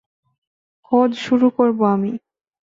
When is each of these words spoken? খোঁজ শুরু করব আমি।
খোঁজ 0.85 1.11
শুরু 1.19 1.47
করব 1.49 1.79
আমি। 1.93 2.11